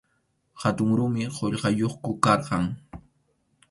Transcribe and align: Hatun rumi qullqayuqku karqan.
Hatun 0.61 0.89
rumi 1.01 1.23
qullqayuqku 1.37 2.11
karqan. 2.23 2.65